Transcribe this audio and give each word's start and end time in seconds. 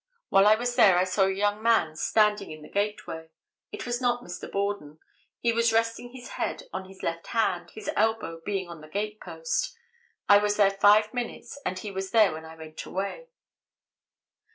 While 0.29 0.47
I 0.47 0.55
was 0.55 0.75
there 0.75 0.97
I 0.97 1.03
saw 1.03 1.25
a 1.27 1.31
young 1.31 1.61
man 1.61 1.95
standing 1.95 2.49
in 2.49 2.63
the 2.63 2.69
gateway; 2.71 3.29
it 3.71 3.85
was 3.85 4.01
not 4.01 4.23
Mr. 4.23 4.51
Borden; 4.51 4.97
he 5.41 5.51
was 5.53 5.71
resting 5.71 6.11
his 6.11 6.29
head 6.29 6.63
on 6.73 6.87
his 6.89 7.03
left 7.03 7.27
hand, 7.27 7.69
his 7.75 7.87
elbow 7.95 8.41
being 8.43 8.67
on 8.67 8.81
the 8.81 8.87
gatepost; 8.87 9.77
I 10.27 10.39
was 10.39 10.57
there 10.57 10.71
five 10.71 11.13
minutes 11.13 11.61
and 11.67 11.77
he 11.77 11.91
was 11.91 12.09
there 12.09 12.33
when 12.33 12.45
I 12.45 12.55
went 12.55 12.83
away." 12.83 13.27